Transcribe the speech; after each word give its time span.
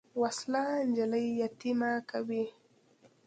وسله 0.21 0.63
نجلۍ 0.87 1.25
یتیمه 1.43 1.91
کوي 2.09 2.45